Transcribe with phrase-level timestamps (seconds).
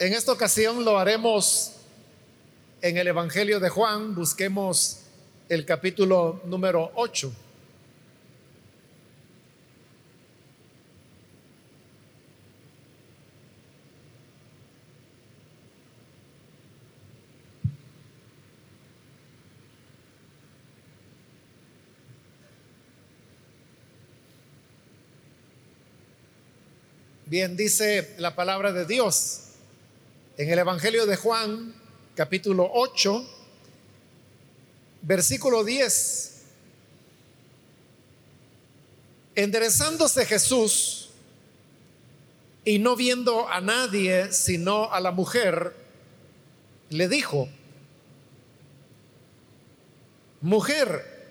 [0.00, 1.72] En esta ocasión lo haremos
[2.80, 4.14] en el Evangelio de Juan.
[4.14, 5.00] Busquemos
[5.46, 7.30] el capítulo número 8.
[27.26, 29.49] Bien, dice la palabra de Dios
[30.40, 31.74] en el Evangelio de Juan,
[32.14, 33.26] capítulo 8,
[35.02, 36.44] versículo 10.
[39.34, 41.10] Enderezándose Jesús
[42.64, 45.76] y no viendo a nadie sino a la mujer,
[46.88, 47.46] le dijo,
[50.40, 51.28] mujer,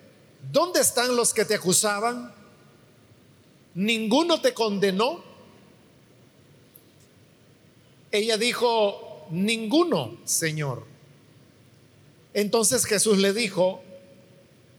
[0.51, 2.31] ¿dónde están los que te acusaban?
[3.73, 5.23] ¿Ninguno te condenó?
[8.11, 10.85] Ella dijo, ninguno, Señor.
[12.33, 13.81] Entonces Jesús le dijo,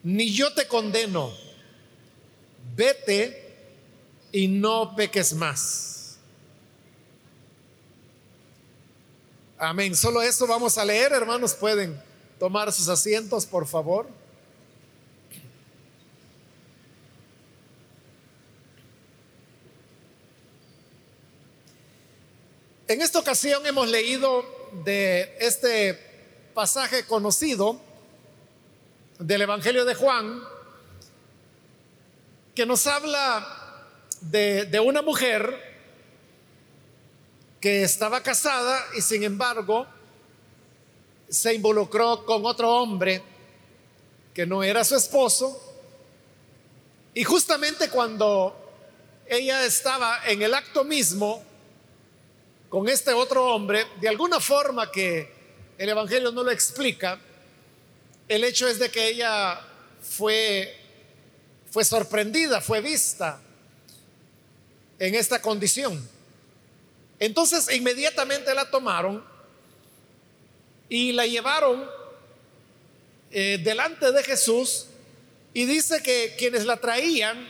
[0.03, 1.33] ni yo te condeno,
[2.77, 3.55] vete
[4.33, 6.19] y no peques más.
[9.59, 9.95] Amén.
[9.95, 11.55] Solo eso vamos a leer, hermanos.
[11.55, 12.01] Pueden
[12.39, 14.09] tomar sus asientos, por favor.
[22.91, 24.45] En esta ocasión hemos leído
[24.83, 25.95] de este
[26.55, 27.81] pasaje conocido
[29.21, 30.43] del Evangelio de Juan,
[32.53, 33.87] que nos habla
[34.23, 35.57] de, de, una mujer
[37.61, 39.87] que estaba casada y sin embargo
[41.29, 43.23] se involucró con otro hombre
[44.35, 45.63] que no era su esposo.
[47.15, 48.53] Y justamente cuando
[49.29, 51.50] ella estaba en el acto mismo
[52.71, 55.29] con este otro hombre, de alguna forma que
[55.77, 57.21] el Evangelio no lo explica,
[58.29, 59.61] el hecho es de que ella
[60.01, 60.72] fue,
[61.69, 63.43] fue sorprendida, fue vista
[65.00, 66.09] en esta condición.
[67.19, 69.25] Entonces inmediatamente la tomaron
[70.89, 71.91] y la llevaron
[73.33, 74.87] eh, delante de Jesús
[75.53, 77.49] y dice que quienes la traían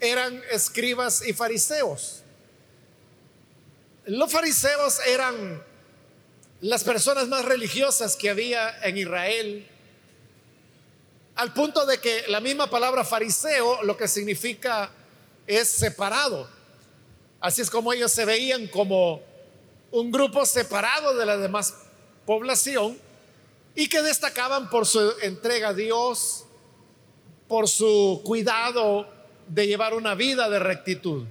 [0.00, 2.24] eran escribas y fariseos.
[4.10, 5.62] Los fariseos eran
[6.62, 9.68] las personas más religiosas que había en Israel,
[11.36, 14.90] al punto de que la misma palabra fariseo lo que significa
[15.46, 16.50] es separado.
[17.40, 19.22] Así es como ellos se veían como
[19.92, 21.72] un grupo separado de la demás
[22.26, 22.98] población
[23.76, 26.46] y que destacaban por su entrega a Dios,
[27.46, 29.06] por su cuidado
[29.46, 31.26] de llevar una vida de rectitud.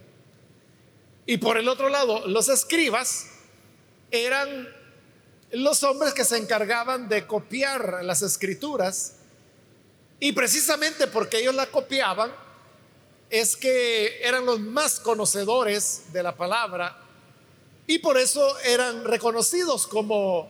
[1.29, 3.27] Y por el otro lado, los escribas
[4.09, 4.67] eran
[5.51, 9.13] los hombres que se encargaban de copiar las escrituras.
[10.19, 12.33] Y precisamente porque ellos la copiaban,
[13.29, 16.97] es que eran los más conocedores de la palabra
[17.85, 20.49] y por eso eran reconocidos como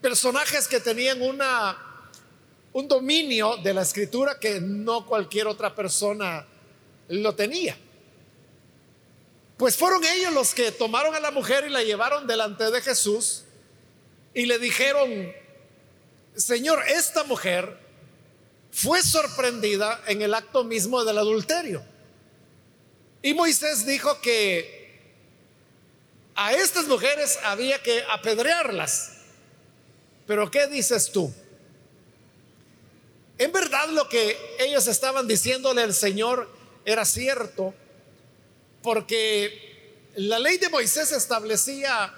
[0.00, 2.06] personajes que tenían una,
[2.72, 6.46] un dominio de la escritura que no cualquier otra persona
[7.08, 7.76] lo tenía.
[9.62, 13.44] Pues fueron ellos los que tomaron a la mujer y la llevaron delante de Jesús
[14.34, 15.32] y le dijeron,
[16.34, 17.78] Señor, esta mujer
[18.72, 21.80] fue sorprendida en el acto mismo del adulterio.
[23.22, 25.00] Y Moisés dijo que
[26.34, 29.12] a estas mujeres había que apedrearlas.
[30.26, 31.32] Pero ¿qué dices tú?
[33.38, 36.50] En verdad lo que ellos estaban diciéndole al Señor
[36.84, 37.74] era cierto,
[38.82, 42.12] porque la ley de Moisés establecía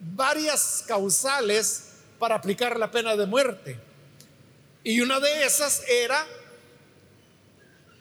[0.00, 3.78] varias causales para aplicar la pena de muerte.
[4.82, 6.26] Y una de esas era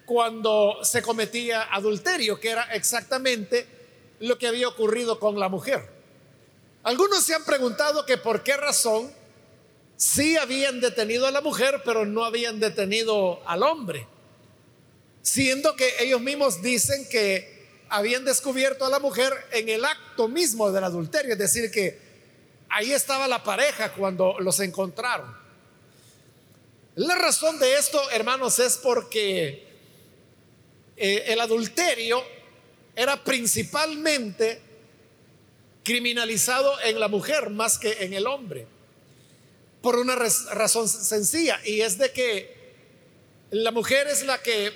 [0.06, 3.66] cuando se cometía adulterio, que era exactamente
[4.20, 5.90] lo que había ocurrido con la mujer.
[6.84, 9.12] Algunos se han preguntado que por qué razón
[9.98, 14.08] sí habían detenido a la mujer, pero no habían detenido al hombre,
[15.22, 17.55] siendo que ellos mismos dicen que
[17.96, 21.98] habían descubierto a la mujer en el acto mismo del adulterio, es decir, que
[22.70, 25.34] ahí estaba la pareja cuando los encontraron.
[26.96, 29.66] La razón de esto, hermanos, es porque
[30.98, 32.22] eh, el adulterio
[32.96, 34.62] era principalmente
[35.84, 38.68] criminalizado en la mujer más que en el hombre,
[39.82, 42.56] por una razón sencilla, y es de que
[43.52, 44.74] la mujer es la que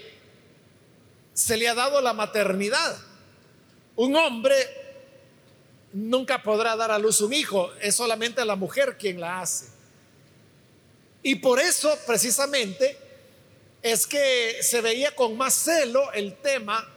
[1.34, 3.09] se le ha dado la maternidad.
[4.00, 4.56] Un hombre
[5.92, 9.68] nunca podrá dar a luz un hijo, es solamente la mujer quien la hace.
[11.22, 12.98] Y por eso precisamente
[13.82, 16.88] es que se veía con más celo el tema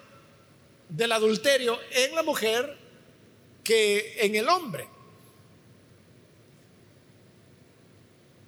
[0.88, 2.78] del adulterio en la mujer
[3.64, 4.86] que en el hombre.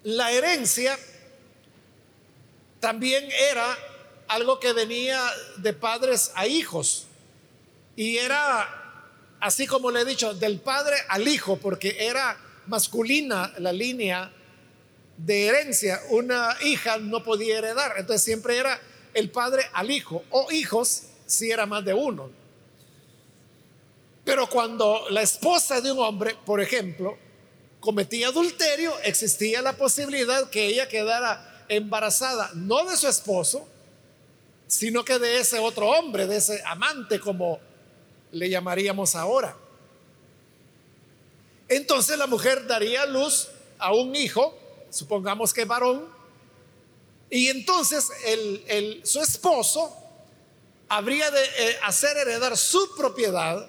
[0.04, 0.96] La herencia
[2.78, 3.76] también era
[4.28, 7.08] algo que venía de padres a hijos
[7.96, 8.84] y era
[9.44, 14.32] así como le he dicho, del padre al hijo, porque era masculina la línea
[15.18, 16.00] de herencia.
[16.08, 18.80] Una hija no podía heredar, entonces siempre era
[19.12, 22.30] el padre al hijo, o hijos si era más de uno.
[24.24, 27.18] Pero cuando la esposa de un hombre, por ejemplo,
[27.80, 33.68] cometía adulterio, existía la posibilidad que ella quedara embarazada, no de su esposo,
[34.66, 37.60] sino que de ese otro hombre, de ese amante, como
[38.34, 39.56] le llamaríamos ahora.
[41.68, 43.48] Entonces la mujer daría luz
[43.78, 44.56] a un hijo,
[44.90, 46.08] supongamos que varón,
[47.30, 49.96] y entonces el, su esposo
[50.88, 53.68] habría de eh, hacer heredar su propiedad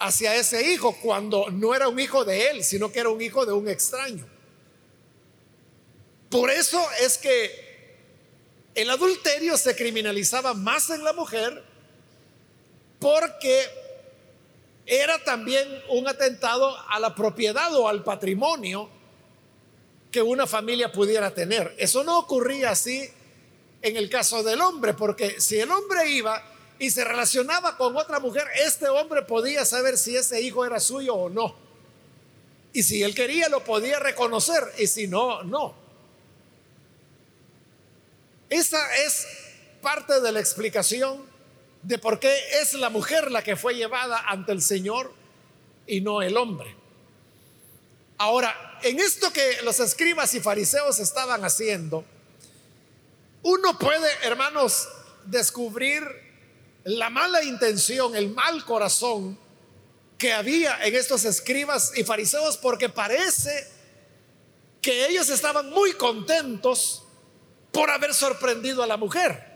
[0.00, 3.44] hacia ese hijo cuando no era un hijo de él, sino que era un hijo
[3.44, 4.26] de un extraño.
[6.30, 7.68] Por eso es que
[8.74, 11.64] el adulterio se criminalizaba más en la mujer
[12.98, 13.64] porque
[14.86, 18.88] era también un atentado a la propiedad o al patrimonio
[20.10, 21.74] que una familia pudiera tener.
[21.78, 23.08] Eso no ocurría así
[23.82, 26.42] en el caso del hombre, porque si el hombre iba
[26.78, 31.14] y se relacionaba con otra mujer, este hombre podía saber si ese hijo era suyo
[31.14, 31.54] o no.
[32.72, 35.74] Y si él quería, lo podía reconocer, y si no, no.
[38.48, 39.26] Esa es
[39.82, 41.22] parte de la explicación
[41.82, 45.12] de por qué es la mujer la que fue llevada ante el Señor
[45.86, 46.74] y no el hombre.
[48.18, 52.04] Ahora, en esto que los escribas y fariseos estaban haciendo,
[53.42, 54.88] uno puede, hermanos,
[55.24, 56.02] descubrir
[56.84, 59.38] la mala intención, el mal corazón
[60.16, 63.68] que había en estos escribas y fariseos, porque parece
[64.82, 67.04] que ellos estaban muy contentos
[67.70, 69.47] por haber sorprendido a la mujer.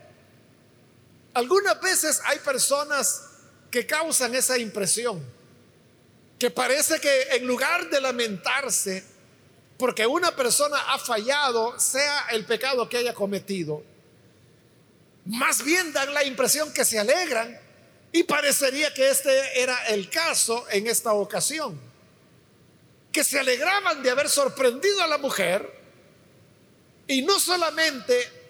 [1.33, 3.23] Algunas veces hay personas
[3.71, 5.23] que causan esa impresión,
[6.37, 9.03] que parece que en lugar de lamentarse
[9.77, 13.83] porque una persona ha fallado, sea el pecado que haya cometido,
[15.25, 17.59] más bien dan la impresión que se alegran.
[18.11, 21.79] Y parecería que este era el caso en esta ocasión,
[23.11, 25.67] que se alegraban de haber sorprendido a la mujer
[27.07, 28.42] y no solamente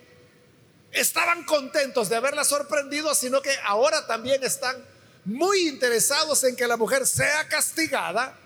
[0.94, 4.84] estaban contentos de haberla sorprendido, sino que ahora también están
[5.26, 8.38] muy interesados en que la mujer sea castigada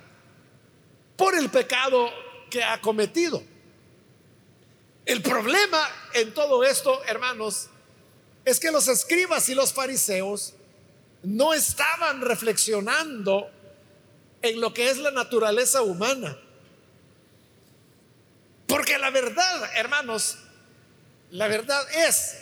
[1.15, 2.09] por el pecado
[2.49, 3.44] que ha cometido.
[5.05, 7.69] El problema en todo esto, hermanos,
[8.45, 10.53] es que los escribas y los fariseos
[11.23, 13.49] no estaban reflexionando
[14.41, 16.38] en lo que es la naturaleza humana.
[18.67, 20.38] Porque la verdad, hermanos,
[21.31, 22.35] la verdad es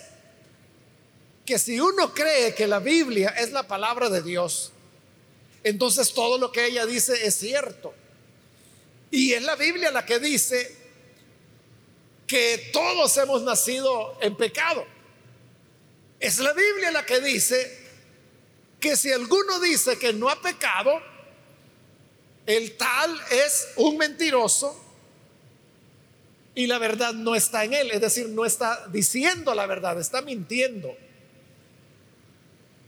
[1.45, 4.71] que si uno cree que la Biblia es la palabra de Dios,
[5.63, 7.93] entonces todo lo que ella dice es cierto.
[9.12, 10.75] Y es la Biblia la que dice
[12.27, 14.86] que todos hemos nacido en pecado.
[16.19, 17.86] Es la Biblia la que dice
[18.79, 21.01] que si alguno dice que no ha pecado,
[22.45, 24.85] el tal es un mentiroso
[26.55, 30.21] y la verdad no está en él, es decir, no está diciendo la verdad, está
[30.21, 30.95] mintiendo.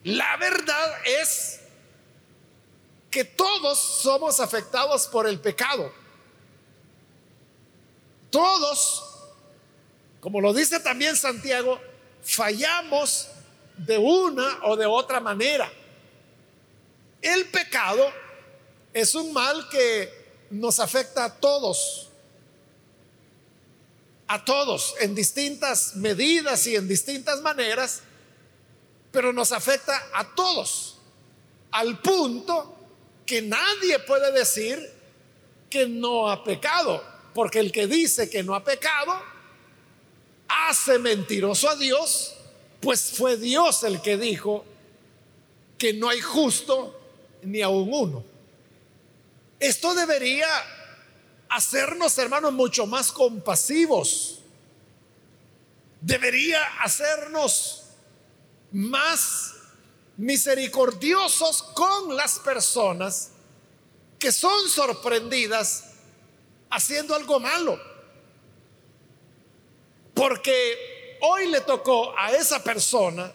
[0.05, 1.59] La verdad es
[3.11, 5.91] que todos somos afectados por el pecado.
[8.29, 9.03] Todos,
[10.21, 11.81] como lo dice también Santiago,
[12.23, 13.27] fallamos
[13.75, 15.69] de una o de otra manera.
[17.21, 18.09] El pecado
[18.93, 22.06] es un mal que nos afecta a todos
[24.27, 28.01] a todos en distintas medidas y en distintas maneras,
[29.11, 30.97] pero nos afecta a todos,
[31.71, 32.75] al punto
[33.25, 34.93] que nadie puede decir
[35.69, 37.03] que no ha pecado,
[37.33, 39.21] porque el que dice que no ha pecado
[40.47, 42.35] hace mentiroso a Dios,
[42.79, 44.65] pues fue Dios el que dijo
[45.77, 46.99] que no hay justo
[47.43, 48.23] ni aun uno.
[49.59, 50.47] Esto debería
[51.49, 54.41] hacernos, hermanos, mucho más compasivos.
[56.01, 57.83] Debería hacernos
[58.71, 59.53] más
[60.17, 63.31] misericordiosos con las personas
[64.19, 65.85] que son sorprendidas
[66.69, 67.79] haciendo algo malo.
[70.13, 73.31] Porque hoy le tocó a esa persona,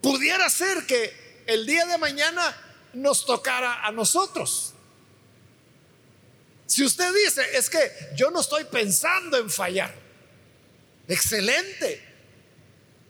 [0.00, 2.56] pudiera ser que el día de mañana
[2.92, 4.74] nos tocara a nosotros.
[6.68, 9.94] Si usted dice, es que yo no estoy pensando en fallar,
[11.08, 12.04] excelente.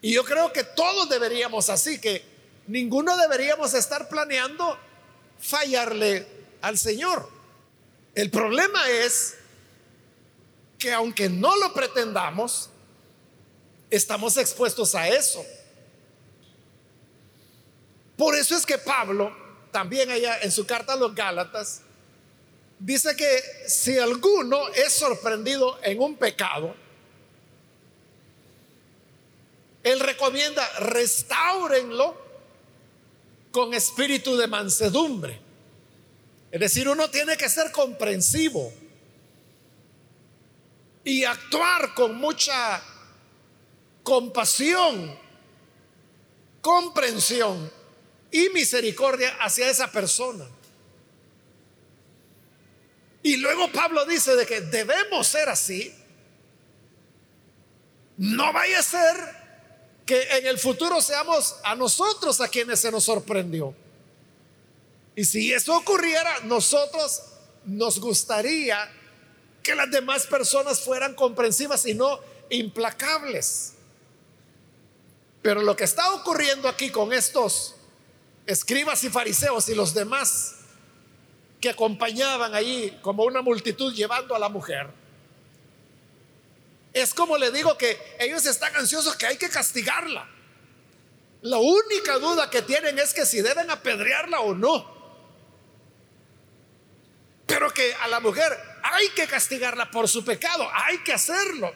[0.01, 2.23] Y yo creo que todos deberíamos así, que
[2.69, 4.79] ninguno deberíamos estar planeando
[5.41, 6.25] fallarle
[6.61, 7.29] al Señor.
[8.15, 9.35] El problema es
[10.79, 12.71] que aunque no lo pretendamos,
[13.91, 15.45] estamos expuestos a eso.
[18.17, 19.37] Por eso es que Pablo,
[19.73, 21.83] también allá en su carta a los Gálatas,
[22.79, 26.75] dice que si alguno es sorprendido en un pecado,
[29.83, 32.17] él recomienda restáurenlo
[33.51, 35.41] con espíritu de mansedumbre.
[36.51, 38.73] Es decir, uno tiene que ser comprensivo
[41.05, 42.83] y actuar con mucha
[44.03, 45.19] compasión,
[46.61, 47.71] comprensión
[48.31, 50.47] y misericordia hacia esa persona.
[53.23, 55.95] Y luego Pablo dice de que debemos ser así.
[58.17, 59.39] No vaya a ser
[60.07, 63.75] que en el futuro seamos a nosotros a quienes se nos sorprendió.
[65.15, 67.23] Y si eso ocurriera, nosotros
[67.65, 68.91] nos gustaría
[69.63, 72.21] que las demás personas fueran comprensivas y no
[72.51, 73.75] implacables.
[75.43, 77.75] Pero lo que está ocurriendo aquí con estos
[78.47, 80.55] escribas y fariseos y los demás
[81.61, 84.89] que acompañaban ahí como una multitud llevando a la mujer,
[86.93, 90.29] es como le digo que ellos están ansiosos que hay que castigarla.
[91.43, 94.99] La única duda que tienen es que si deben apedrearla o no.
[97.47, 101.73] Pero que a la mujer hay que castigarla por su pecado, hay que hacerlo.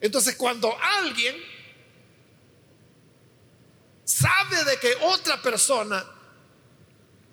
[0.00, 1.36] Entonces cuando alguien
[4.04, 6.04] sabe de que otra persona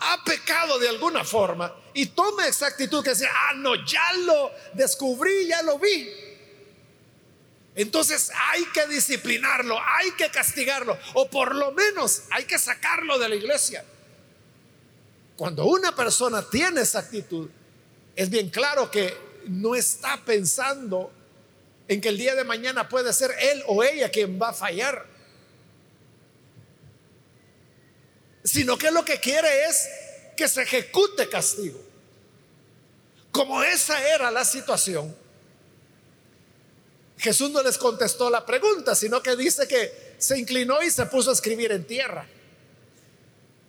[0.01, 4.51] ha pecado de alguna forma y toma esa actitud que dice, ah, no, ya lo
[4.74, 6.10] descubrí, ya lo vi.
[7.75, 13.29] Entonces hay que disciplinarlo, hay que castigarlo, o por lo menos hay que sacarlo de
[13.29, 13.86] la iglesia.
[15.38, 17.50] Cuando una persona tiene esa actitud,
[18.15, 19.15] es bien claro que
[19.48, 21.12] no está pensando
[21.88, 25.05] en que el día de mañana puede ser él o ella quien va a fallar.
[28.43, 29.88] Sino que lo que quiere es
[30.36, 31.79] que se ejecute castigo.
[33.31, 35.15] Como esa era la situación,
[37.17, 41.29] Jesús no les contestó la pregunta, sino que dice que se inclinó y se puso
[41.29, 42.27] a escribir en tierra.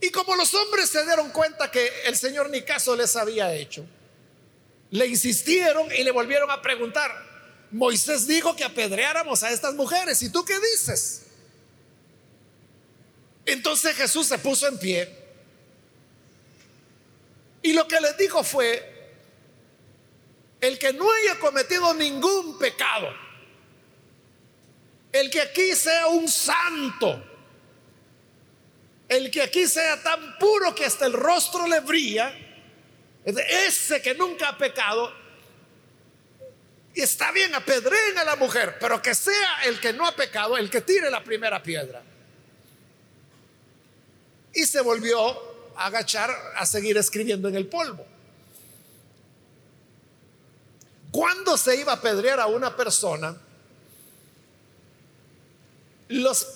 [0.00, 3.85] Y como los hombres se dieron cuenta que el Señor ni caso les había hecho,
[4.91, 7.11] le insistieron y le volvieron a preguntar,
[7.71, 11.23] Moisés dijo que apedreáramos a estas mujeres, ¿y tú qué dices?
[13.45, 15.23] Entonces Jesús se puso en pie.
[17.63, 18.89] Y lo que les dijo fue,
[20.61, 23.09] el que no haya cometido ningún pecado,
[25.13, 27.23] el que aquí sea un santo,
[29.09, 32.33] el que aquí sea tan puro que hasta el rostro le brilla,
[33.25, 35.13] ese que nunca ha pecado,
[36.95, 40.69] está bien, apedreen a la mujer, pero que sea el que no ha pecado, el
[40.69, 42.03] que tire la primera piedra
[44.55, 45.31] y se volvió
[45.77, 48.07] a agachar a seguir escribiendo en el polvo.
[51.11, 53.37] Cuando se iba a pedrear a una persona,
[56.09, 56.47] los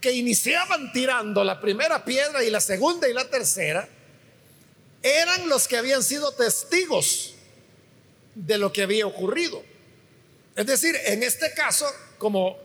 [0.00, 3.88] que iniciaban tirando la primera piedra y la segunda y la tercera
[5.02, 7.34] eran los que habían sido testigos
[8.34, 9.62] de lo que había ocurrido.
[10.56, 11.86] Es decir, en este caso,
[12.18, 12.58] como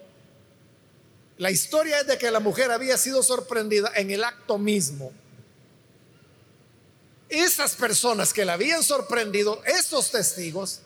[1.37, 5.11] la historia es de que la mujer había sido sorprendida en el acto mismo.
[7.27, 10.81] Esas personas que la habían sorprendido, esos testigos,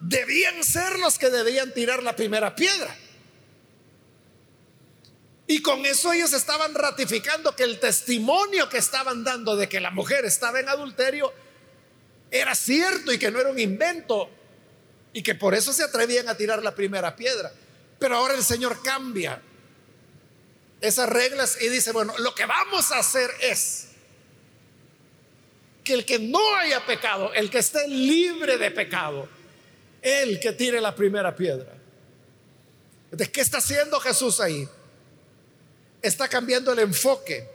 [0.00, 2.96] debían ser los que debían tirar la primera piedra.
[5.48, 9.90] Y con eso ellos estaban ratificando que el testimonio que estaban dando de que la
[9.90, 11.32] mujer estaba en adulterio
[12.30, 14.28] era cierto y que no era un invento
[15.12, 17.52] y que por eso se atrevían a tirar la primera piedra.
[17.98, 19.40] Pero ahora el Señor cambia
[20.86, 23.88] esas reglas y dice, bueno, lo que vamos a hacer es
[25.84, 29.28] que el que no haya pecado, el que esté libre de pecado,
[30.02, 31.72] el que tire la primera piedra.
[33.10, 34.68] ¿De qué está haciendo Jesús ahí?
[36.02, 37.48] Está cambiando el enfoque.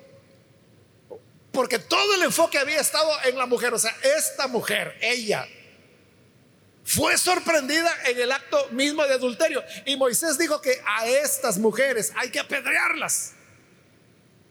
[1.51, 3.73] Porque todo el enfoque había estado en la mujer.
[3.73, 5.47] O sea, esta mujer, ella,
[6.83, 9.63] fue sorprendida en el acto mismo de adulterio.
[9.85, 13.33] Y Moisés dijo que a estas mujeres hay que apedrearlas.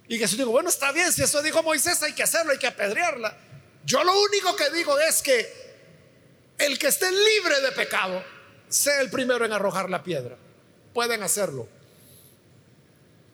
[0.09, 2.67] Y Jesús dijo, bueno, está bien, si eso dijo Moisés, hay que hacerlo, hay que
[2.67, 3.37] apedrearla.
[3.85, 5.61] Yo lo único que digo es que
[6.59, 8.23] el que esté libre de pecado
[8.69, 10.37] sea el primero en arrojar la piedra.
[10.93, 11.69] Pueden hacerlo.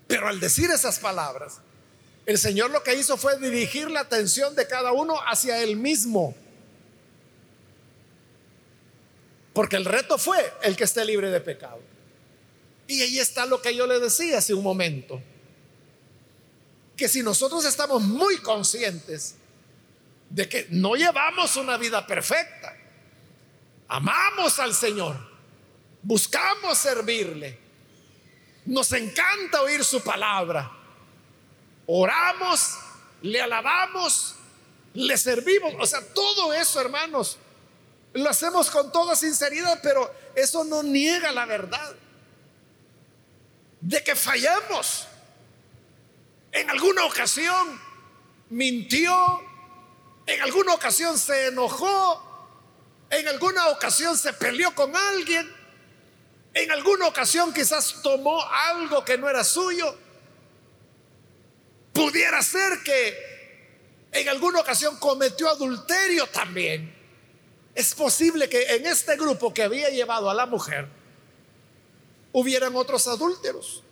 [0.06, 1.60] Pero al decir esas palabras,
[2.26, 6.36] el Señor lo que hizo fue dirigir la atención de cada uno hacia él mismo.
[9.56, 11.80] Porque el reto fue el que esté libre de pecado.
[12.86, 15.18] Y ahí está lo que yo le decía hace un momento.
[16.94, 19.36] Que si nosotros estamos muy conscientes
[20.28, 22.76] de que no llevamos una vida perfecta,
[23.88, 25.16] amamos al Señor,
[26.02, 27.58] buscamos servirle,
[28.66, 30.70] nos encanta oír su palabra.
[31.86, 32.74] Oramos,
[33.22, 34.34] le alabamos,
[34.92, 35.72] le servimos.
[35.80, 37.38] O sea, todo eso, hermanos,
[38.16, 41.94] lo hacemos con toda sinceridad, pero eso no niega la verdad
[43.80, 45.06] de que fallamos.
[46.52, 47.80] En alguna ocasión
[48.50, 49.40] mintió,
[50.26, 52.22] en alguna ocasión se enojó,
[53.10, 55.54] en alguna ocasión se peleó con alguien,
[56.54, 59.94] en alguna ocasión quizás tomó algo que no era suyo.
[61.92, 66.95] Pudiera ser que en alguna ocasión cometió adulterio también.
[67.76, 70.88] Es posible que en este grupo que había llevado a la mujer
[72.32, 73.82] hubieran otros adúlteros.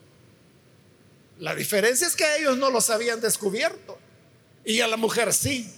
[1.39, 3.99] La diferencia es que ellos no los habían descubierto
[4.65, 5.71] y a la mujer sí.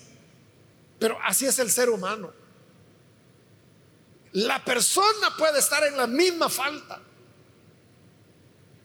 [1.00, 2.32] Pero así es el ser humano.
[4.34, 7.02] La persona puede estar en la misma falta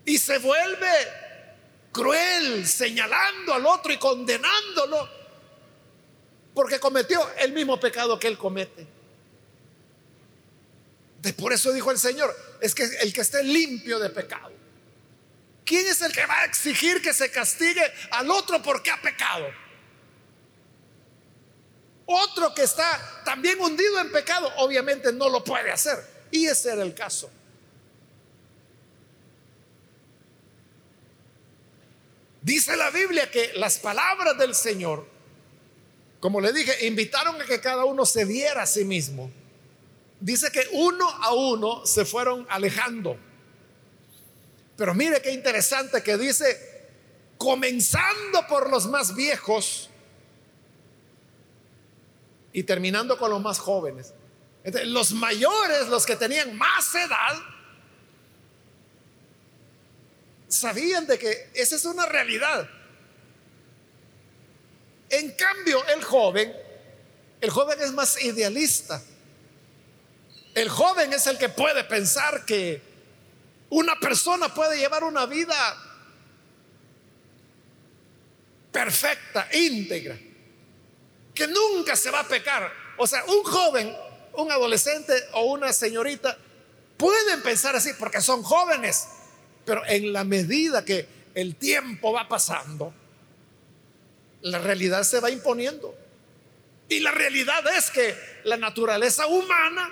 [0.03, 0.91] y se vuelve
[1.91, 5.07] cruel señalando al otro y condenándolo
[6.55, 9.00] porque cometió el mismo pecado que él comete.
[11.37, 14.51] Por eso dijo el Señor, es que el que esté limpio de pecado.
[15.65, 19.47] ¿Quién es el que va a exigir que se castigue al otro porque ha pecado?
[22.05, 25.97] Otro que está también hundido en pecado, obviamente no lo puede hacer.
[26.31, 27.29] Y ese era el caso.
[32.41, 35.07] Dice la Biblia que las palabras del Señor,
[36.19, 39.31] como le dije, invitaron a que cada uno se viera a sí mismo.
[40.21, 43.17] Dice que uno a uno se fueron alejando.
[44.77, 46.87] Pero mire qué interesante que dice,
[47.37, 49.89] comenzando por los más viejos
[52.53, 54.13] y terminando con los más jóvenes.
[54.85, 57.35] los mayores, los que tenían más edad,
[60.47, 62.69] sabían de que esa es una realidad.
[65.09, 66.53] En cambio, el joven,
[67.41, 69.01] el joven es más idealista.
[70.53, 72.81] El joven es el que puede pensar que
[73.69, 75.55] una persona puede llevar una vida
[78.71, 80.17] perfecta, íntegra
[81.33, 82.71] que nunca se va a pecar.
[82.97, 83.95] O sea, un joven,
[84.33, 86.37] un adolescente o una señorita
[86.97, 89.07] pueden pensar así porque son jóvenes,
[89.65, 92.93] pero en la medida que el tiempo va pasando,
[94.41, 95.95] la realidad se va imponiendo.
[96.89, 99.89] Y la realidad es que la naturaleza humana,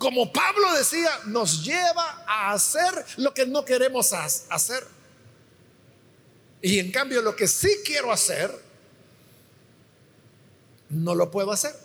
[0.00, 4.86] como Pablo decía, nos lleva a hacer lo que no queremos hacer.
[6.62, 8.50] Y en cambio lo que sí quiero hacer,
[10.88, 11.78] no lo puedo hacer.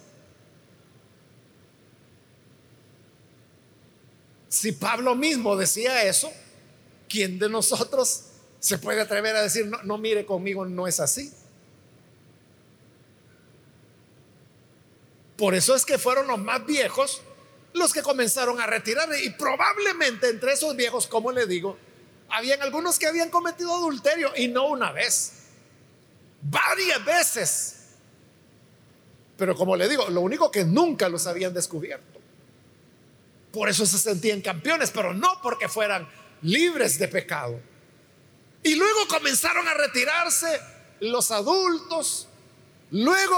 [4.48, 6.32] Si Pablo mismo decía eso,
[7.10, 8.28] ¿quién de nosotros
[8.62, 11.34] se puede atrever a decir, no, no mire conmigo, no es así?
[15.36, 17.22] Por eso es que fueron los más viejos
[17.76, 19.10] los que comenzaron a retirar.
[19.24, 21.78] Y probablemente entre esos viejos, como le digo,
[22.30, 25.34] habían algunos que habían cometido adulterio y no una vez,
[26.42, 27.76] varias veces.
[29.38, 32.20] Pero como le digo, lo único que nunca los habían descubierto.
[33.52, 36.08] Por eso se sentían campeones, pero no porque fueran
[36.42, 37.60] libres de pecado.
[38.64, 40.60] Y luego comenzaron a retirarse
[41.02, 42.28] los adultos,
[42.92, 43.38] luego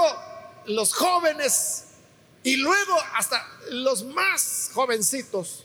[0.66, 1.87] los jóvenes
[2.42, 5.64] y luego hasta los más jovencitos.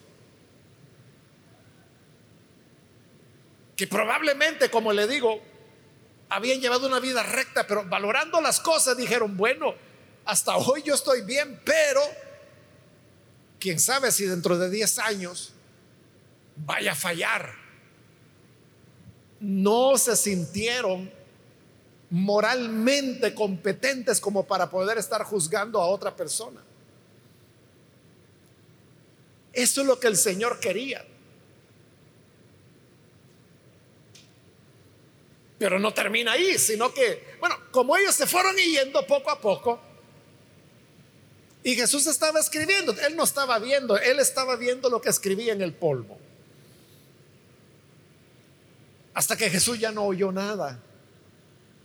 [3.76, 5.42] Que probablemente, como le digo,
[6.30, 9.74] habían llevado una vida recta, pero valorando las cosas dijeron, bueno,
[10.26, 12.02] hasta hoy yo estoy bien, pero
[13.60, 15.54] quién sabe si dentro de 10 años
[16.56, 17.56] vaya a fallar.
[19.40, 21.12] No se sintieron
[22.13, 26.62] moralmente competentes como para poder estar juzgando a otra persona.
[29.52, 31.04] Eso es lo que el Señor quería.
[35.58, 39.80] Pero no termina ahí, sino que, bueno, como ellos se fueron yendo poco a poco,
[41.63, 45.63] y Jesús estaba escribiendo, él no estaba viendo, él estaba viendo lo que escribía en
[45.63, 46.19] el polvo.
[49.15, 50.80] Hasta que Jesús ya no oyó nada,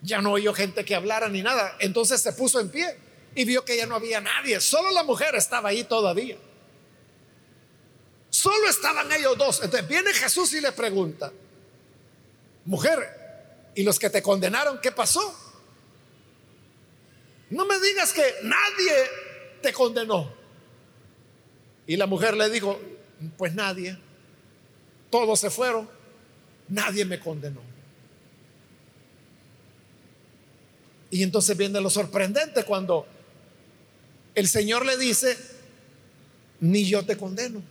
[0.02, 1.76] ya no oyó gente que hablara ni nada.
[1.80, 2.96] Entonces se puso en pie
[3.34, 6.36] y vio que ya no había nadie, solo la mujer estaba ahí todavía.
[8.30, 9.62] Solo estaban ellos dos.
[9.62, 11.32] Entonces viene Jesús y le pregunta,
[12.64, 13.18] mujer,
[13.78, 15.32] ¿Y los que te condenaron, qué pasó?
[17.48, 18.92] No me digas que nadie
[19.62, 20.34] te condenó.
[21.86, 22.76] Y la mujer le dijo,
[23.36, 23.96] pues nadie.
[25.10, 25.88] Todos se fueron.
[26.66, 27.62] Nadie me condenó.
[31.10, 33.06] Y entonces viene lo sorprendente cuando
[34.34, 35.36] el Señor le dice,
[36.60, 37.62] ni yo te condeno.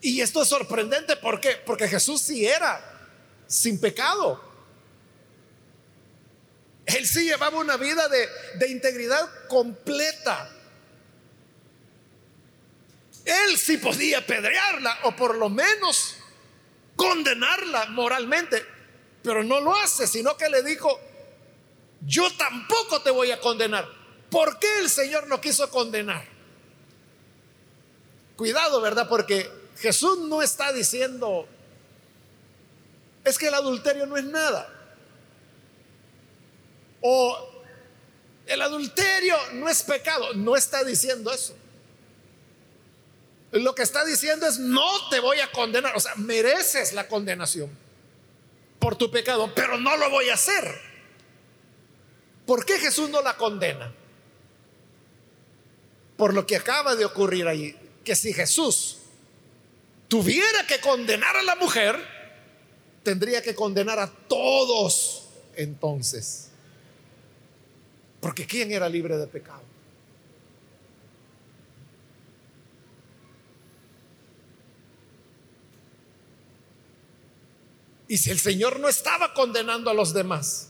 [0.00, 1.16] Y esto es sorprendente.
[1.16, 2.82] Porque Jesús sí era
[3.46, 4.40] sin pecado.
[6.86, 10.50] Él sí llevaba una vida de, de integridad completa.
[13.24, 16.16] Él sí podía pedrearla o por lo menos
[16.96, 18.64] condenarla moralmente,
[19.22, 20.98] pero no lo hace, sino que le dijo,
[22.06, 23.86] yo tampoco te voy a condenar.
[24.30, 26.24] ¿Por qué el Señor no quiso condenar?
[28.36, 29.08] Cuidado, ¿verdad?
[29.08, 31.46] Porque Jesús no está diciendo,
[33.24, 34.72] es que el adulterio no es nada.
[37.02, 37.50] O
[38.46, 40.32] el adulterio no es pecado.
[40.34, 41.54] No está diciendo eso.
[43.52, 45.94] Lo que está diciendo es, no te voy a condenar.
[45.96, 47.89] O sea, mereces la condenación
[48.80, 50.80] por tu pecado, pero no lo voy a hacer.
[52.46, 53.94] ¿Por qué Jesús no la condena?
[56.16, 57.76] Por lo que acaba de ocurrir ahí.
[58.04, 58.98] Que si Jesús
[60.08, 61.96] tuviera que condenar a la mujer,
[63.04, 66.48] tendría que condenar a todos entonces.
[68.20, 69.69] Porque ¿quién era libre de pecado?
[78.10, 80.66] Y si el Señor no estaba condenando a los demás,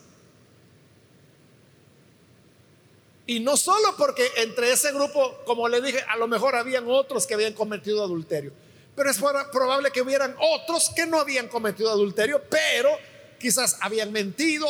[3.27, 7.27] y no solo porque entre ese grupo, como le dije, a lo mejor habían otros
[7.27, 8.53] que habían cometido adulterio,
[8.95, 12.91] pero es probable que hubieran otros que no habían cometido adulterio, pero
[13.39, 14.67] quizás habían mentido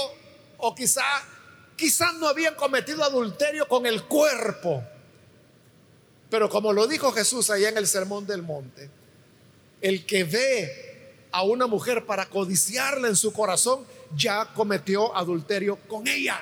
[0.58, 1.02] o quizá,
[1.74, 4.84] quizás no habían cometido adulterio con el cuerpo.
[6.30, 8.88] Pero como lo dijo Jesús allá en el Sermón del Monte,
[9.80, 10.89] el que ve
[11.32, 16.40] a una mujer para codiciarla en su corazón, ya cometió adulterio con ella.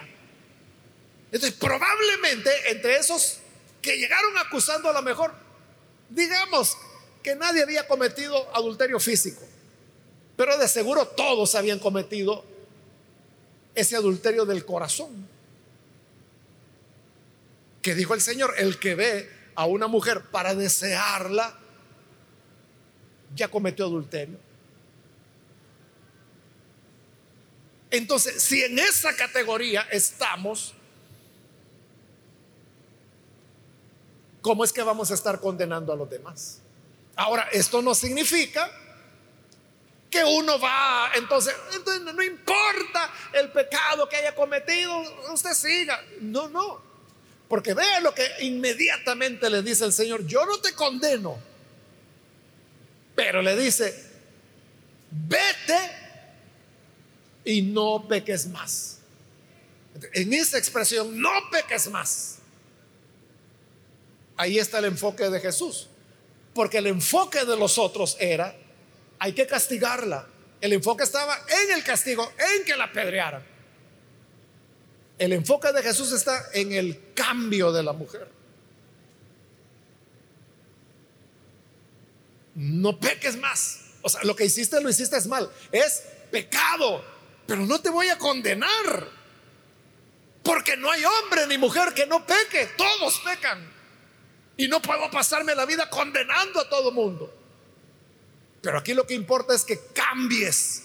[1.30, 3.38] Entonces, probablemente entre esos
[3.82, 5.32] que llegaron acusando a lo mejor,
[6.08, 6.76] digamos
[7.22, 9.42] que nadie había cometido adulterio físico,
[10.36, 12.44] pero de seguro todos habían cometido
[13.74, 15.28] ese adulterio del corazón.
[17.82, 21.58] Que dijo el Señor, el que ve a una mujer para desearla,
[23.34, 24.47] ya cometió adulterio.
[27.90, 30.74] Entonces, si en esa categoría estamos,
[34.42, 36.60] ¿cómo es que vamos a estar condenando a los demás?
[37.16, 38.70] Ahora, esto no significa
[40.10, 45.00] que uno va, entonces, entonces no importa el pecado que haya cometido,
[45.32, 46.02] usted siga.
[46.20, 46.80] No, no.
[47.48, 51.38] Porque vea lo que inmediatamente le dice el Señor, yo no te condeno,
[53.14, 54.10] pero le dice,
[55.10, 56.07] vete
[57.48, 58.98] y no peques más.
[60.12, 62.40] En esa expresión, no peques más.
[64.36, 65.88] Ahí está el enfoque de Jesús.
[66.52, 68.54] Porque el enfoque de los otros era,
[69.18, 70.28] hay que castigarla.
[70.60, 73.42] El enfoque estaba en el castigo, en que la apedrearan.
[75.16, 78.28] El enfoque de Jesús está en el cambio de la mujer.
[82.54, 83.80] No peques más.
[84.02, 85.50] O sea, lo que hiciste lo hiciste es mal.
[85.72, 87.16] Es pecado.
[87.48, 89.08] Pero no te voy a condenar.
[90.42, 92.66] Porque no hay hombre ni mujer que no peque.
[92.76, 93.66] Todos pecan.
[94.58, 97.34] Y no puedo pasarme la vida condenando a todo mundo.
[98.60, 100.82] Pero aquí lo que importa es que cambies,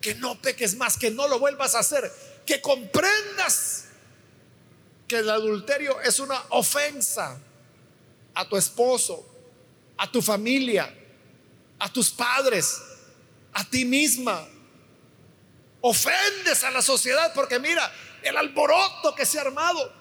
[0.00, 2.10] que no peques más, que no lo vuelvas a hacer,
[2.44, 3.84] que comprendas
[5.06, 7.38] que el adulterio es una ofensa
[8.34, 9.24] a tu esposo,
[9.96, 10.92] a tu familia,
[11.78, 12.82] a tus padres,
[13.52, 14.48] a ti misma.
[15.82, 17.90] Ofendes a la sociedad porque mira
[18.22, 19.92] el alboroto que se ha armado.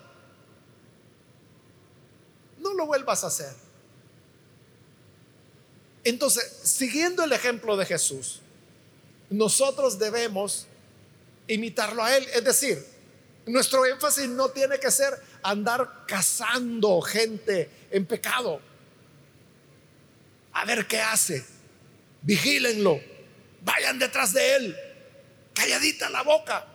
[2.60, 3.54] No lo vuelvas a hacer.
[6.04, 8.42] Entonces, siguiendo el ejemplo de Jesús,
[9.30, 10.68] nosotros debemos
[11.48, 12.28] imitarlo a Él.
[12.34, 12.86] Es decir,
[13.46, 15.14] nuestro énfasis no tiene que ser
[15.44, 18.62] andar cazando gente en pecado.
[20.54, 21.46] A ver qué hace.
[22.22, 23.00] Vigílenlo.
[23.62, 24.78] Vayan detrás de Él.
[25.60, 26.66] Calladita la boca.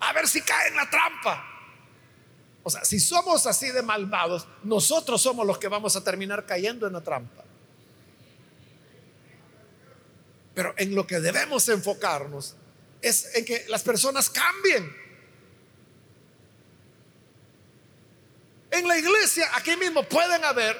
[0.00, 1.42] A ver si cae en la trampa.
[2.62, 6.86] O sea, si somos así de malvados, nosotros somos los que vamos a terminar cayendo
[6.86, 7.42] en la trampa.
[10.54, 12.54] Pero en lo que debemos enfocarnos
[13.00, 14.94] es en que las personas cambien.
[18.72, 20.76] En la iglesia, aquí mismo pueden haber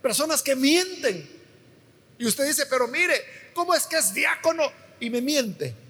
[0.00, 1.28] personas que mienten.
[2.16, 5.81] Y usted dice, pero mire, ¿cómo es que es diácono y me miente?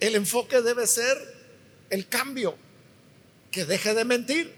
[0.00, 1.16] El enfoque debe ser
[1.90, 2.56] el cambio,
[3.50, 4.54] que deje de mentir.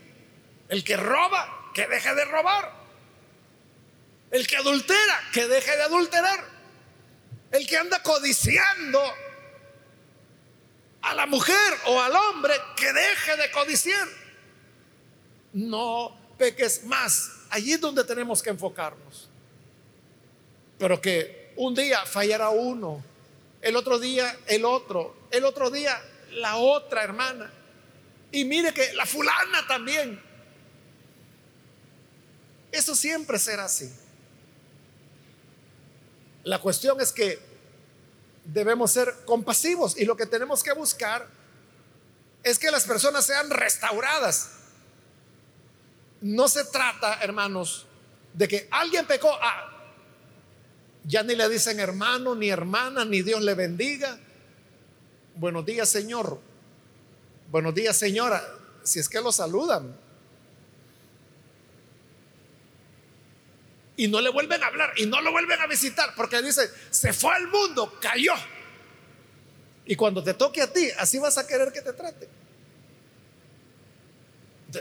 [0.69, 2.73] El que roba, que deje de robar.
[4.31, 6.45] El que adultera, que deje de adulterar.
[7.51, 9.03] El que anda codiciando
[11.03, 14.09] a la mujer o al hombre, que deje de codiciar.
[15.53, 17.33] No peques más.
[17.51, 19.29] Allí es donde tenemos que enfocarnos.
[20.79, 23.05] Pero que un día fallará uno,
[23.61, 26.01] el otro día el otro, el otro día
[26.33, 27.51] la otra hermana.
[28.33, 30.21] Y mire que la fulana también.
[32.71, 33.93] Eso siempre será así.
[36.45, 37.39] La cuestión es que
[38.45, 41.29] debemos ser compasivos y lo que tenemos que buscar
[42.43, 44.53] es que las personas sean restauradas.
[46.21, 47.87] No se trata, hermanos,
[48.35, 49.71] de que alguien pecó, ah,
[51.05, 54.19] ya ni le dicen hermano, ni hermana, ni Dios le bendiga.
[55.41, 56.39] Buenos días, Señor.
[57.51, 58.47] Buenos días, señora.
[58.83, 59.97] Si es que lo saludan.
[63.97, 67.13] y no le vuelven a hablar y no lo vuelven a visitar porque dice, se
[67.13, 68.33] fue al mundo, cayó.
[69.85, 72.27] Y cuando te toque a ti, así vas a querer que te trate.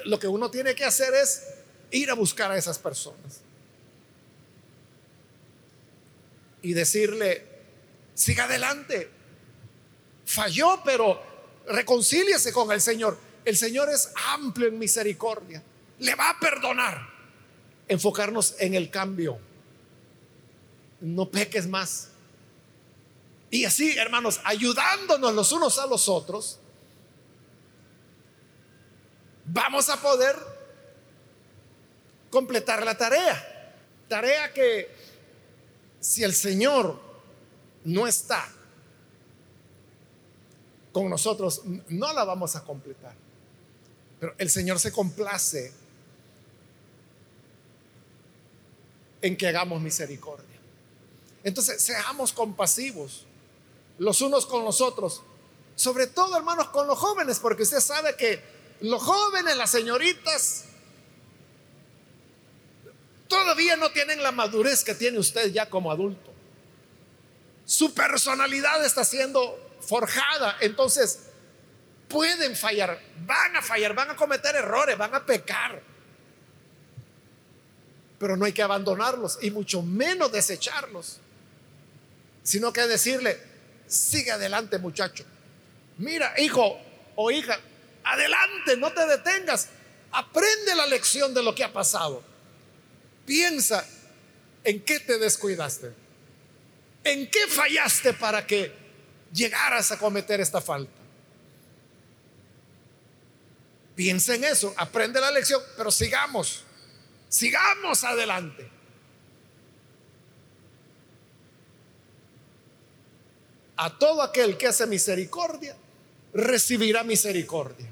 [0.05, 1.43] Lo que uno tiene que hacer es
[1.91, 3.41] ir a buscar a esas personas
[6.61, 7.45] y decirle,
[8.13, 9.18] siga adelante.
[10.29, 11.19] Falló, pero
[11.65, 13.17] reconcíliese con el Señor.
[13.43, 15.63] El Señor es amplio en misericordia.
[15.97, 17.01] Le va a perdonar
[17.87, 19.39] enfocarnos en el cambio.
[21.01, 22.09] No peques más.
[23.49, 26.59] Y así, hermanos, ayudándonos los unos a los otros,
[29.45, 30.35] vamos a poder
[32.29, 33.73] completar la tarea.
[34.07, 34.95] Tarea que
[35.99, 37.01] si el Señor
[37.83, 38.47] no está
[40.91, 43.15] con nosotros, no la vamos a completar.
[44.19, 45.71] Pero el Señor se complace
[49.21, 50.45] en que hagamos misericordia.
[51.43, 53.25] Entonces, seamos compasivos
[53.97, 55.21] los unos con los otros,
[55.75, 58.41] sobre todo hermanos con los jóvenes, porque usted sabe que
[58.81, 60.65] los jóvenes, las señoritas,
[63.27, 66.31] todavía no tienen la madurez que tiene usted ya como adulto.
[67.65, 71.19] Su personalidad está siendo forjada, entonces
[72.07, 75.81] pueden fallar, van a fallar, van a cometer errores, van a pecar
[78.19, 81.19] pero no hay que abandonarlos y mucho menos desecharlos,
[82.43, 83.39] sino que decirle,
[83.87, 85.23] sigue adelante muchacho.
[85.97, 86.77] Mira, hijo
[87.15, 87.57] o hija,
[88.03, 89.69] adelante, no te detengas.
[90.11, 92.21] Aprende la lección de lo que ha pasado.
[93.25, 93.85] Piensa
[94.63, 95.93] en qué te descuidaste.
[97.05, 98.73] ¿En qué fallaste para que
[99.33, 100.91] llegaras a cometer esta falta?
[103.95, 106.63] Piensa en eso, aprende la lección, pero sigamos.
[107.27, 108.69] Sigamos adelante.
[113.75, 115.75] A todo aquel que hace misericordia,
[116.33, 117.87] recibirá misericordia.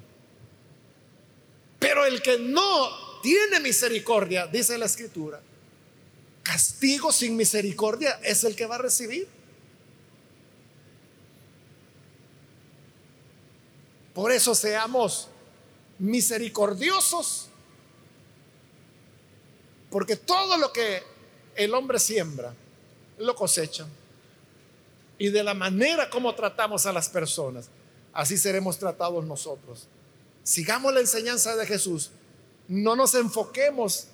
[1.80, 5.42] Pero el que no tiene misericordia, dice la escritura,
[6.44, 9.28] castigo sin misericordia es el que va a recibir.
[14.18, 15.28] Por eso seamos
[16.00, 17.50] misericordiosos
[19.92, 21.04] porque todo lo que
[21.56, 22.56] el hombre siembra,
[23.20, 23.86] lo cosecha.
[25.20, 27.70] Y de la manera como tratamos a las personas,
[28.12, 29.88] así seremos tratados nosotros.
[30.42, 32.10] Sigamos la enseñanza de Jesús.
[32.68, 34.08] No nos enfoquemos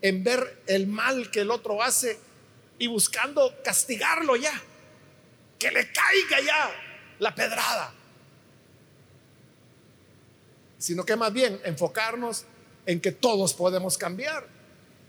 [0.00, 2.20] en ver el mal que el otro hace
[2.78, 4.62] y buscando castigarlo ya,
[5.58, 6.70] que le caiga ya
[7.18, 7.92] la pedrada,
[10.84, 12.44] sino que más bien enfocarnos
[12.84, 14.46] en que todos podemos cambiar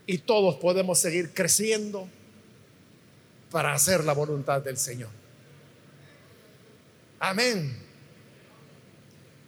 [0.08, 2.08] y todos podemos seguir creciendo
[3.52, 5.10] para hacer la voluntad del Señor.
[7.20, 7.78] Amén.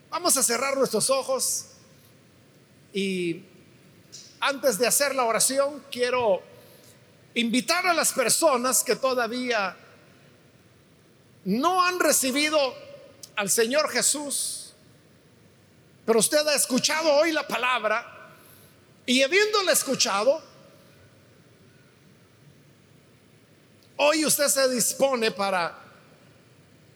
[0.10, 1.68] Vamos a cerrar nuestros ojos
[2.92, 3.46] y
[4.42, 6.42] antes de hacer la oración quiero
[7.36, 9.78] invitar a las personas que todavía
[11.46, 12.60] no han recibido
[13.38, 14.67] al Señor Jesús,
[16.08, 18.32] pero usted ha escuchado hoy la palabra
[19.06, 20.42] y habiéndola escuchado,
[23.98, 25.78] hoy usted se dispone para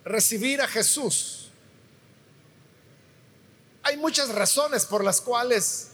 [0.05, 1.49] recibir a Jesús.
[3.83, 5.89] Hay muchas razones por las cuales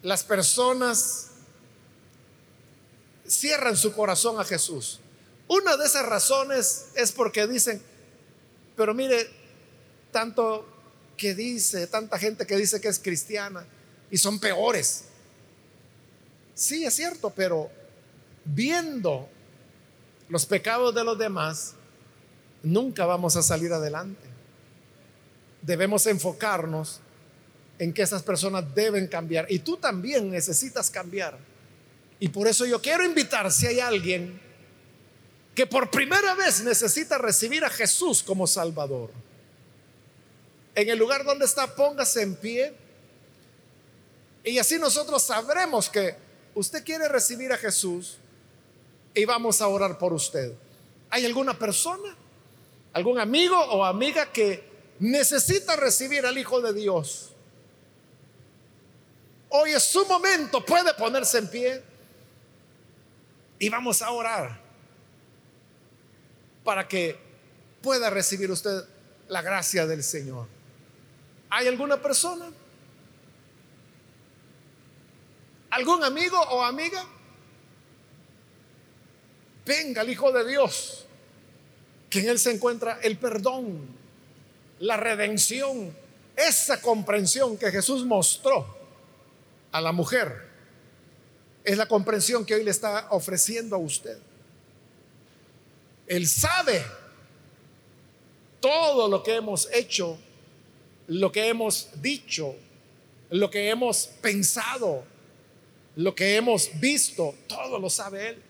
[0.00, 1.32] las personas
[3.28, 5.00] cierran su corazón a Jesús.
[5.48, 7.82] Una de esas razones es porque dicen,
[8.74, 9.28] pero mire,
[10.10, 10.71] tanto
[11.22, 13.64] que dice, tanta gente que dice que es cristiana
[14.10, 15.04] y son peores.
[16.52, 17.70] Sí, es cierto, pero
[18.44, 19.28] viendo
[20.28, 21.74] los pecados de los demás,
[22.64, 24.26] nunca vamos a salir adelante.
[25.60, 26.98] Debemos enfocarnos
[27.78, 31.38] en que esas personas deben cambiar y tú también necesitas cambiar.
[32.18, 34.40] Y por eso yo quiero invitar si hay alguien
[35.54, 39.10] que por primera vez necesita recibir a Jesús como Salvador.
[40.74, 42.74] En el lugar donde está, póngase en pie.
[44.44, 46.16] Y así nosotros sabremos que
[46.54, 48.16] usted quiere recibir a Jesús
[49.14, 50.52] y vamos a orar por usted.
[51.10, 52.16] ¿Hay alguna persona,
[52.92, 54.64] algún amigo o amiga que
[54.98, 57.32] necesita recibir al Hijo de Dios?
[59.50, 61.82] Hoy es su momento, puede ponerse en pie
[63.58, 64.58] y vamos a orar
[66.64, 67.18] para que
[67.82, 68.84] pueda recibir usted
[69.28, 70.46] la gracia del Señor.
[71.54, 72.50] ¿Hay alguna persona?
[75.68, 77.04] ¿Algún amigo o amiga?
[79.66, 81.04] Venga el Hijo de Dios,
[82.08, 83.86] que en Él se encuentra el perdón,
[84.78, 85.94] la redención,
[86.34, 88.74] esa comprensión que Jesús mostró
[89.72, 90.48] a la mujer
[91.64, 94.16] es la comprensión que hoy le está ofreciendo a usted.
[96.06, 96.82] Él sabe
[98.58, 100.18] todo lo que hemos hecho,
[101.08, 102.54] lo que hemos dicho,
[103.30, 105.04] lo que hemos pensado,
[105.96, 108.42] lo que hemos visto, todo lo sabe Él.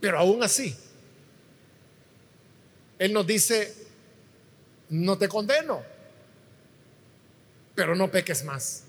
[0.00, 0.74] Pero aún así,
[2.98, 3.74] Él nos dice,
[4.88, 5.82] no te condeno,
[7.74, 8.84] pero no peques más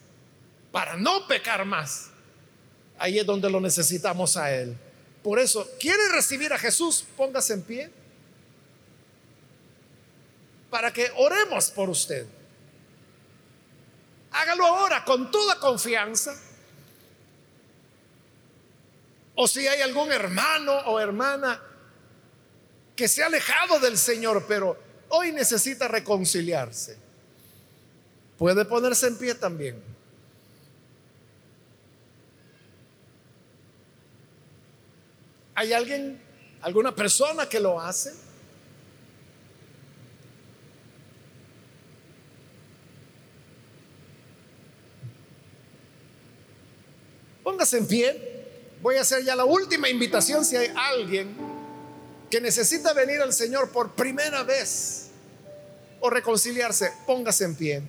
[0.73, 2.09] para no pecar más.
[2.97, 4.75] Ahí es donde lo necesitamos a Él.
[5.21, 7.05] Por eso, ¿quiere recibir a Jesús?
[7.15, 7.91] Póngase en pie.
[10.73, 12.25] Para que oremos por usted.
[14.31, 16.35] Hágalo ahora con toda confianza.
[19.35, 21.61] O si hay algún hermano o hermana
[22.95, 24.75] que se ha alejado del Señor, pero
[25.09, 26.97] hoy necesita reconciliarse,
[28.39, 29.79] puede ponerse en pie también.
[35.53, 36.19] ¿Hay alguien,
[36.63, 38.32] alguna persona que lo hace?
[47.43, 48.33] Póngase en pie.
[48.81, 51.35] Voy a hacer ya la última invitación si hay alguien
[52.29, 55.09] que necesita venir al Señor por primera vez
[55.99, 56.91] o reconciliarse.
[57.05, 57.83] Póngase en pie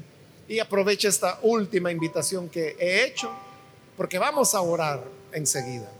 [0.48, 3.30] y aproveche esta última invitación que he hecho
[3.96, 5.90] porque vamos a orar enseguida.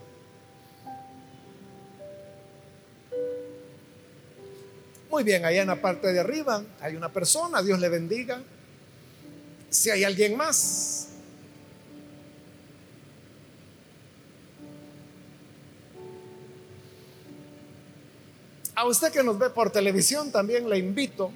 [5.11, 8.43] Muy bien, allá en la parte de arriba hay una persona, Dios le bendiga.
[9.71, 10.94] Si hay alguien más.
[18.75, 21.31] A usted que nos ve por televisión también le invito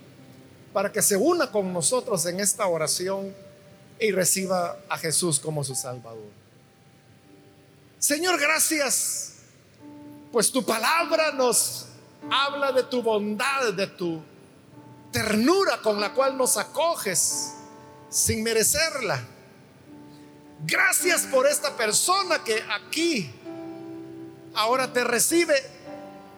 [0.72, 3.34] para que se una con nosotros en esta oración
[4.00, 6.30] y reciba a Jesús como su Salvador.
[7.98, 9.34] Señor, gracias,
[10.30, 11.86] pues tu palabra nos
[12.30, 14.20] habla de tu bondad, de tu
[15.12, 17.54] ternura con la cual nos acoges
[18.08, 19.20] sin merecerla.
[20.64, 23.30] Gracias por esta persona que aquí
[24.54, 25.54] ahora te recibe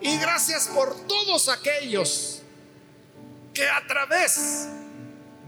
[0.01, 2.43] y gracias por todos aquellos
[3.53, 4.69] que a través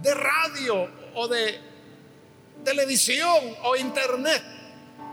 [0.03, 1.61] de radio o de
[2.65, 4.43] televisión o internet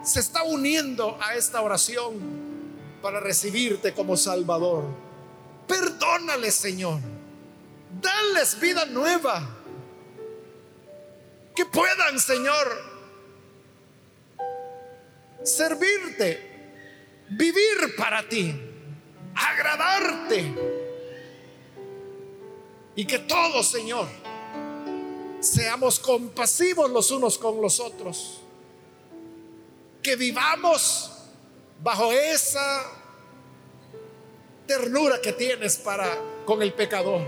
[0.04, 2.40] se está uniendo a esta oración
[3.02, 4.86] para recibirte como Salvador.
[5.68, 7.00] Perdónales, Señor.
[8.02, 9.58] Dales vida nueva.
[11.56, 12.90] Que puedan, Señor,
[15.44, 18.69] servirte, vivir para ti,
[19.48, 20.54] agradarte.
[22.96, 24.08] Y que todos, Señor,
[25.40, 28.42] seamos compasivos los unos con los otros.
[30.02, 31.12] Que vivamos
[31.82, 32.84] bajo esa
[34.68, 37.22] ternura que tienes para con el pecador.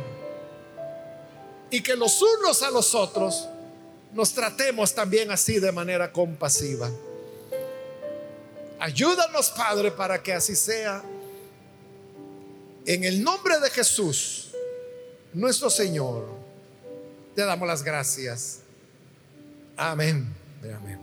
[1.70, 3.47] Y que los unos a los otros
[4.12, 6.89] nos tratemos también así de manera compasiva.
[8.80, 11.01] Ayúdanos, Padre, para que así sea.
[12.86, 14.51] En el nombre de Jesús,
[15.34, 16.27] nuestro Señor,
[17.36, 18.59] te damos las gracias.
[19.77, 20.27] Amén.
[20.63, 21.01] Amén.